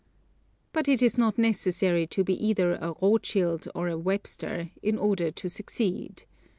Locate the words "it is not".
0.87-1.37